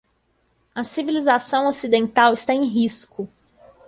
[0.73, 3.29] A civilização ocidental está em risco